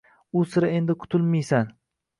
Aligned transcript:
U 0.39 0.43
sira 0.53 0.71
endi 0.79 0.97
qutulmiysan! 1.05 1.73